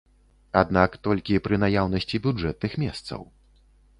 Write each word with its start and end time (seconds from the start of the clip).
Аднак 0.61 0.95
толькі 1.07 1.37
пры 1.47 1.59
наяўнасці 1.65 2.21
бюджэтных 2.25 2.71
месцаў. 2.87 3.21